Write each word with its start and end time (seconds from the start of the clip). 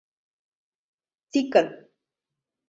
Тикын. 1.31 1.67